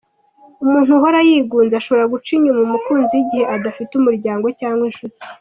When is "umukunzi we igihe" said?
2.63-3.45